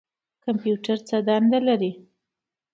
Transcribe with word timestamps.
کمپیوټر 0.43 0.97
څه 1.09 1.17
دنده 1.27 1.59
لري؟ 1.67 1.91